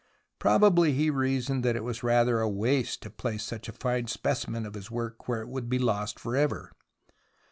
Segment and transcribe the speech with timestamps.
[0.39, 4.65] Probably he reasoned that it was rather a waste to place such a fine specimen
[4.65, 6.71] of his work where it would be lost for ever.